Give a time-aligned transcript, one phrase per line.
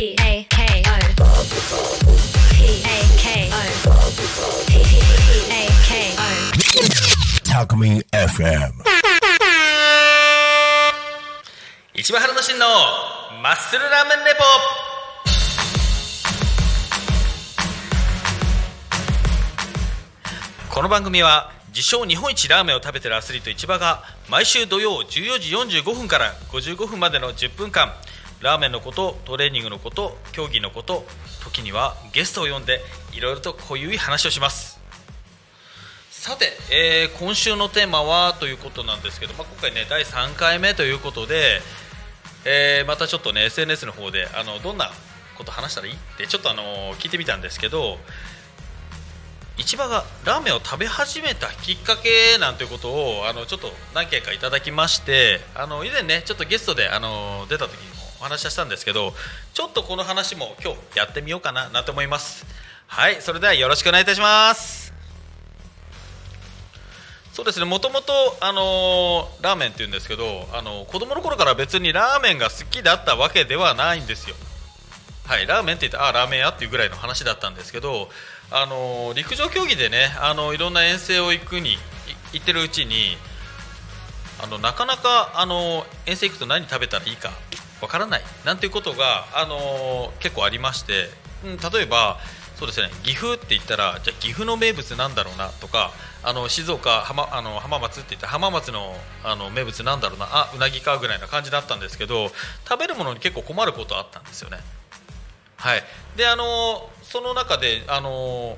[0.00, 0.14] A K O
[2.54, 3.58] P A K O
[4.68, 4.78] P
[5.50, 6.22] A K O
[7.42, 8.74] タクミン FM
[11.96, 12.66] 市場原の真の
[13.42, 14.44] マッスルラーメンレポ。
[20.72, 27.92] この番組は自称日本一ラーメンを食べてるアスリート市場が毎週土曜14時45分から55分までの10分間
[28.40, 31.04] ラーメンのことトレーニングのこと競技のこと
[31.42, 32.80] 時にはゲストを呼んで
[33.12, 34.78] いろいろと濃ゆい話をします。
[36.10, 41.60] さて、えー今週のテーマはということなんですけど、まあ、今回ね第3回目ということで、
[42.44, 44.90] えーまたちょっとね SNS の方であのどんな
[45.36, 45.94] こと話したらいい？
[45.94, 46.62] ってちょっとあの
[46.96, 47.98] 聞いてみたんですけど
[49.56, 59.12] 市場がラーメンを食べ始めたきっかけなんていうことをあのちょっと何件かいただきましてあの以前ねちょっとゲストであの出た時にお話ししたんですけど
[59.54, 62.46] ちょっとこの話も今日やってみようかななんて思います。
[62.86, 64.92] はいそれではよろしくお願いいたします。
[67.32, 74.34] そうですねもともと、あのーラーメンっていうんですけど、あの子供の頃から別にラーメンが好きだったわけではないんですよ。
[75.24, 78.08] はい、ラーメンって言ってあラーメン屋っていうぐらいの話だったんですけど、
[78.50, 81.76] あの陸上競技でねあのいろんな遠征を行くに
[82.32, 83.16] 行ってるうちに
[84.42, 87.30] あのなかなかあの遠征行くと何食べたらいいか
[87.80, 91.08] わからないなんていうことがあの結構ありまして、
[91.44, 92.18] うん、例えば
[92.56, 95.92] そうですね岐阜って言ったらじゃ岐阜の名物なんだろうなとか
[96.24, 102.30] あの静岡浜あの浜松って言ったら浜松のあの名物なんだろうなあうなぎかぐらいな感じだったんですけど
[102.68, 104.58] 食べるものに結構困ることあったんですよね。
[105.56, 105.82] はい、
[106.16, 108.56] であのその中であの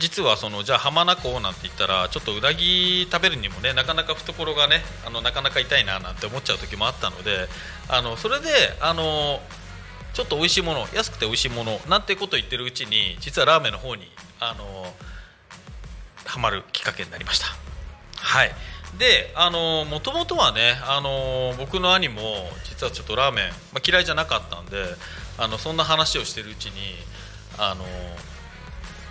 [0.00, 7.46] 実はそのじゃあ浜名湖なんて言ったらちょっとうなぎ食べるにもねなかなか懐がねあのなかなか痛いななんて思っちゃう時もあったので
[7.88, 8.48] あのそれで
[8.80, 9.40] あの
[10.14, 14.64] ちょっと美味しいもの安くて美味しいものなんてこと言ってるうちに実はラーメンの方にあの
[16.24, 17.46] ハマるきっかけになりました。
[18.16, 18.52] はい
[18.98, 22.22] であのもともとはねあの僕の兄も
[22.64, 24.84] 実はちょっとラーメン、まあ、嫌いじゃなかったんで
[25.38, 26.72] あのそんな話をしてるうちに
[27.56, 27.84] あの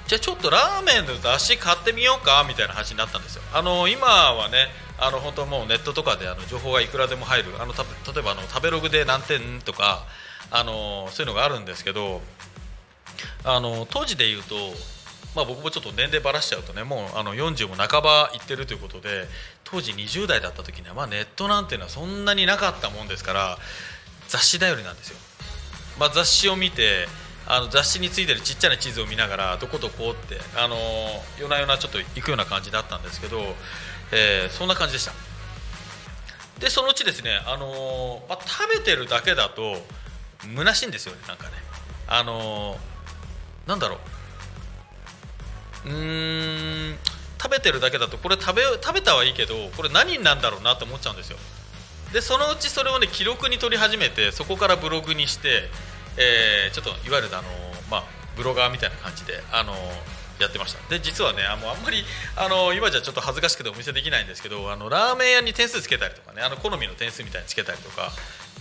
[0.09, 4.65] じゃあちょっとラーメンの出汁買ってみようかみたいな話になったんですよあの今はね
[4.97, 10.07] あの本当もうネットとかであの情報がいくらでも入るあのた例えばあの食べログで何点とか
[10.49, 12.21] あのそういうのがあるんですけど
[13.43, 14.55] あの当時で言うと、
[15.35, 19.25] まあ、僕もちょっと年齢ばらしちゃうとねもうあの40も半ばいってるということで
[19.63, 23.59] 当時20代だった時には、まあ、ネットなんていうのはそんなになかったもんですから
[24.27, 25.17] 雑誌頼りなんですよ。
[25.99, 27.07] まあ、雑誌を見て
[27.51, 30.77] あの雑誌についてるちっちゃな地図を見ながらどこどこって、あの
[31.39, 33.41] 夜な夜なちょっと行くような感じだったんですけど、
[34.11, 35.13] えーそんな感じでした。
[36.59, 39.77] でそのうちですね、あのまあ、食べてるだけだと
[40.43, 41.53] 虚しいんですよねなんかね。
[42.07, 42.77] あの
[43.65, 43.97] なんだろ
[45.85, 45.89] う。
[45.89, 46.97] うん
[47.41, 51.37] 食べてるだけだとこれ食べ食べたはいいけどこれ何なんだろうなって思っちゃうんですよ。
[52.13, 55.69] でそのうちそれをね記録に取り始めてそこからブログにして、
[56.17, 57.47] えーちょっといわゆるあの、
[57.89, 58.03] まあ、
[58.35, 59.73] ブロガーみたいな感じであの
[60.39, 60.89] やってました。
[60.89, 62.03] で実はねあのあんまり
[62.37, 68.11] あの今じゃちょっと恥ずかしくてお見せできないんですけどあのラーメン屋に点数つけたりとかねあの好みの点数みたいにつけたりとか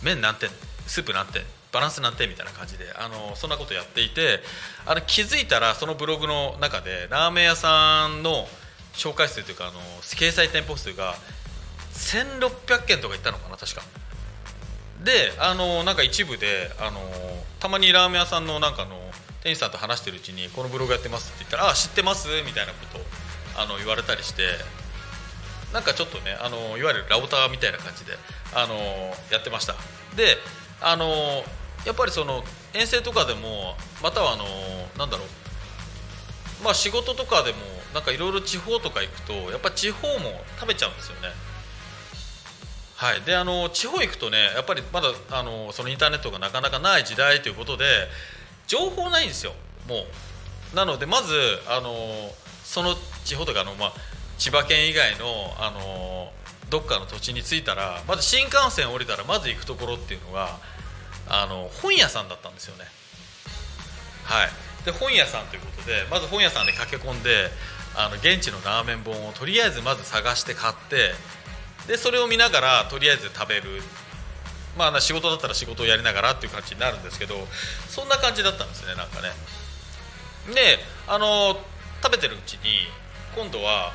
[0.02, 0.50] 麺何点？
[0.86, 1.42] スープ何点？
[1.72, 2.28] バランス何点？
[2.28, 4.40] みたいな感じであのそんなことやっていて
[4.86, 8.46] あの気づいたらそのブログの中でラーメン屋さんの
[8.94, 11.14] 紹介数というかあの掲載店舗数が
[11.92, 13.82] 1600件とかいったのかな確か。
[15.04, 17.00] であのなんか一部であの
[17.60, 18.96] たまにラーメン屋さんのなんかの
[19.42, 23.04] 店員さんと話してるうちにこのブログやってますって言ったら「あ知ってます?」みたいなことを
[23.56, 24.42] あの言われたりして
[25.72, 28.12] なんかちょっとねあのいわゆるラオターみたいな感じで
[28.54, 28.74] あの
[29.30, 29.74] やってました
[30.16, 30.38] で
[30.80, 31.44] あの
[31.84, 32.44] やっぱりその
[32.74, 34.44] 遠征とかでもまたはあの
[34.96, 37.58] なんだろうまあ仕事とかでも
[37.94, 41.28] なんかいろいろ地方とか行くとやっぱ地方も食べちゃうんですよね
[42.98, 47.84] はい、であの地方行くとねやっぱりまだあのそのインターネットがなかなかない時代ということで
[48.66, 49.52] 情報ないんですよ。
[49.88, 49.98] も
[50.72, 50.76] う。
[50.76, 51.32] なのでまず
[51.68, 51.94] あの
[52.64, 53.92] その地方とかあの、まあ、
[54.36, 55.26] 千葉県以外の
[55.60, 56.32] あの
[56.70, 60.58] どっかの土地に着いたらまず新幹線降りたらまず行くところっていうのが
[61.28, 62.84] あの本屋さんだったんですよね。
[64.24, 64.48] はい。
[64.84, 67.48] で本屋さんということでまず本屋さんで駆け込んで
[67.94, 71.12] あの現地のラーメン本をとりあえずまず探して買って
[71.86, 73.82] でそれを見ながらとりあえず食べる。
[74.76, 77.34] まあ仕事だったら仕事をやりながらっていう感じになるんですけど
[77.88, 79.30] そんな感じだったんですねなんかね。
[80.54, 80.78] で
[81.08, 81.58] あの
[82.00, 82.86] 食べてるうちに
[83.34, 83.92] 今度は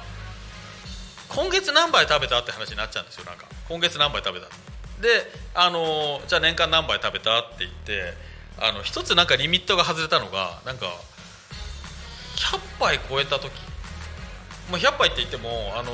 [1.30, 3.46] 今月何杯食べたって話になっちゃうんですよなんか。
[3.70, 4.48] 今月何杯食べた
[5.02, 8.14] であのじゃあ年間何杯食べたって言って
[8.60, 10.88] あの一つなんかリミットが外れたのがなんか
[12.36, 13.52] 100杯超えた時。
[14.70, 15.92] もう100杯って言ってもあの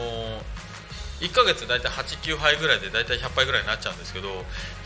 [1.20, 4.30] 1ヶ月大体89杯ぐらいで大体100杯ぐらいになっちゃうんですけど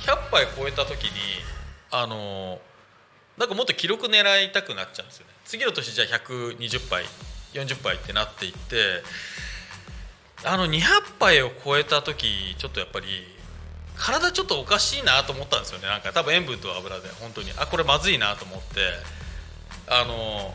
[0.05, 1.11] 100杯超えた時に
[1.91, 2.59] あの
[3.37, 5.33] なんかもっと記録狙いたくなっちゃうんですよね。
[5.45, 7.05] 次の年じゃあ120杯
[7.53, 9.03] 40杯ってなっていって
[10.43, 10.81] あの200
[11.19, 13.07] 杯を超えた時ちょっとやっぱり
[13.95, 15.87] 体ちょっとおかしいなと思ったんですよね。
[15.87, 17.51] なんか多分塩分と油で本当に。
[17.57, 19.23] あこれまずいなと思って。
[19.87, 20.53] あの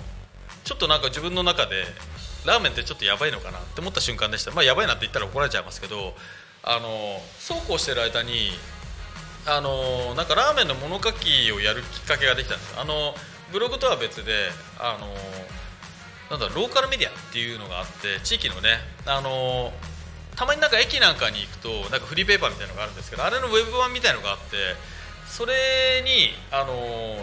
[0.65, 1.85] ちょっとなんか自分の中で
[2.45, 4.51] ラーメンってちょっとやばいのかなって思った瞬間でした。
[4.53, 6.15] まあやばいなって言ったら怒られちゃいますけど
[6.63, 8.51] あのそうこうしてる間に
[9.47, 12.75] あのなんかラーメンの物書きをやるきっかけができたんです。
[12.79, 13.15] あの
[13.53, 15.09] ブログとは別であの
[16.31, 19.73] なんだローカルメディアっていうのがあって地域のねあの
[20.37, 24.57] たまになんか駅なんかに行くとなんかフリーペーパーみたいなのがあるんですけどあれのウェブ版みたいのがあって
[25.27, 27.17] それにあの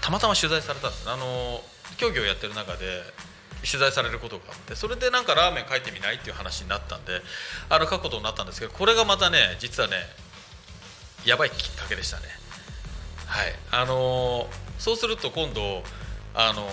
[0.00, 1.10] たまたま取材されたんです。
[1.10, 1.60] あの
[1.96, 3.02] 競技をやってる中で
[3.64, 7.20] 取材されることがあってそれでなんかラーメン書いてみないっていう話になったんで
[7.68, 9.96] あの書くことになったんですけどこれがまたね実はね
[11.24, 12.22] やばいきっかけでしたね。
[13.26, 13.52] はい。
[13.70, 14.48] あの
[14.78, 15.82] そうすると今度
[16.34, 16.66] あの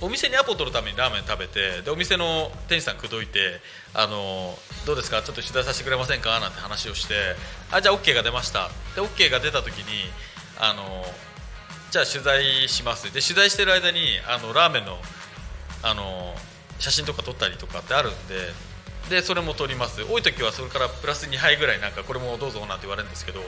[0.00, 3.60] お店にアポを取るためにラーメン食べてでお店の店主さん口説いて
[3.94, 4.54] あの
[4.84, 5.22] どうですか？
[5.22, 6.38] ちょっと取材させてくれませんか？
[6.40, 7.14] なんて話をして
[7.70, 8.68] あじゃあ OK が出ました。
[8.94, 9.84] で OK が出た時に
[10.58, 11.04] あの
[11.90, 13.04] じゃあ取材します。
[13.04, 14.98] で取材してる間にあのラーメンの
[15.82, 16.34] あの
[16.78, 18.36] 写真とか撮ったりとかってあるんで
[19.10, 20.02] でそれも撮ります。
[20.04, 23.40] 多い時はそれからプラス2杯ぐらいなんかこれもどうぞなんて言われるんですけど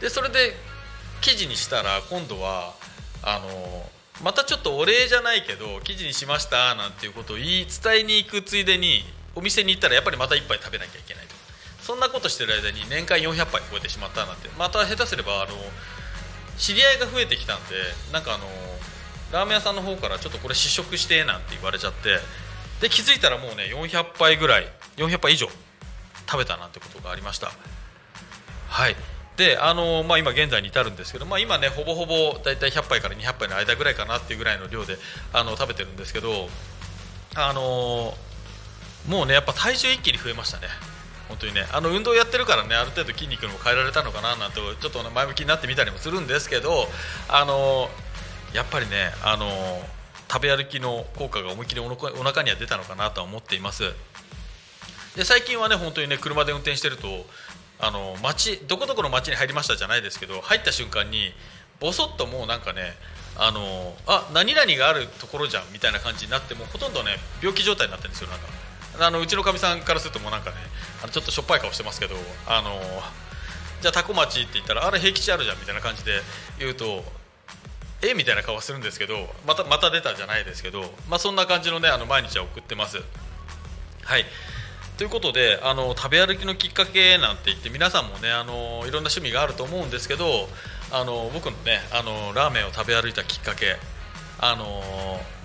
[0.00, 0.54] でそれで
[1.20, 2.74] 記事にしたら今度は
[3.22, 3.90] あの
[4.22, 9.04] またちょっとお礼じゃないけど記事にしましたなんていうことを言い伝えに行くついでに
[9.34, 11.34] お店に行ったらやっぱりまた1杯食べなきゃいけないと。
[11.82, 14.48] そんなことしてる間に年間400杯超えてしまったなんて。
[14.58, 15.54] また下手すればあの
[16.58, 17.74] 知り合いが増えてきたんで
[18.12, 18.44] なんかあの
[19.32, 22.18] ラーメン屋さんの方からちょっとこれ試食してなんて言われちゃって
[22.80, 24.66] で気づいたらもうね400杯ぐらい
[24.96, 25.48] 400杯以上
[26.26, 27.50] 食べたなんてことがありました。
[28.68, 28.96] はい。
[29.36, 34.98] であのまあ、今現在に至るんですけど、まあ、今ねほぼほぼ大体100杯から200杯の間ぐらいかなっていうぐらいの量で
[35.32, 36.48] あの食べてるんですけど
[37.34, 38.12] あの
[39.08, 40.66] もうねやっぱ体重一気に増えましたね。
[41.28, 41.64] 本当にね。
[41.72, 46.86] あの運動やってるからねある程度筋肉にも変えられたのかななんてちょっと前向きになってみたりもするんですけど
[47.28, 47.88] あの
[48.52, 49.48] やっぱりねあの
[50.30, 53.92] 食べ歩きの効果が思いっきりお腹には出たのかなとは思っています。
[55.16, 57.26] で最近はね本当にね車で運転してると
[57.80, 61.32] あの町どこどこの町に入りましたじゃないですけど入った瞬間に
[61.80, 62.92] ぼそっともうなんかね
[63.36, 68.46] あのあ何々があるところじゃんみたいな感じになってもほとんどね病気状態になってるんですよなんか。
[68.98, 70.56] あのうちのかみさんからするともうなんかね
[71.02, 72.78] あのちょっとしょっぱい顔してますけどあの
[73.80, 76.20] じゃあタコ町って言ったらあれ平吉あるじゃんみたいな感じで
[76.58, 77.02] 言うと
[78.02, 82.98] えみたいな顔はするんですけどまたまた出たじゃないですけど、まあ、そんな感じのねあの毎日は送ってます。
[84.02, 84.24] はい。
[84.96, 90.46] ということであの食べ歩きのきっかけなんて言って皆さんもねあのいろんな趣味があると思うんですけど
[90.92, 93.76] あの僕のねあのラーメンを食べ歩いたきっかけ
[94.38, 94.64] あの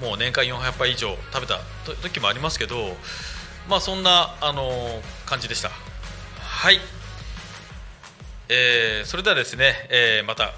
[0.05, 1.59] もう年間400杯以上食べた
[2.01, 2.75] 時もありますけど
[3.69, 4.69] まあそんなあの
[5.25, 5.69] 感じでした。
[6.39, 6.79] はい、
[8.49, 10.53] えー、それではですね、えー、また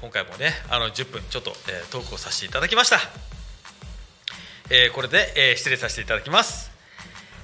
[0.00, 2.98] 今回もねあの10分ちょっと、えー、トークをさせていただきました、
[4.70, 6.70] えー、これで、えー、失礼させていただきます。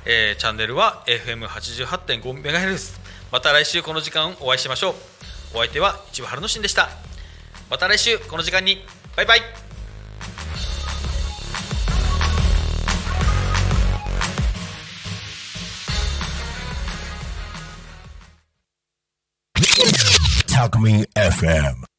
[0.09, 3.01] えー、チャンネルは FM88.5MHz
[3.33, 4.95] また来週この時間お会いしましょう。
[5.55, 6.89] お相手は市場春之進でした。
[7.69, 8.85] また来週この時間に。
[9.17, 9.41] バイバイ。
[20.49, 21.96] Talk Me FM